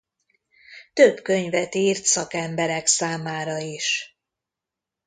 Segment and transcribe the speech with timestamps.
[0.93, 4.17] Több könyvet írt szakemberek számára is.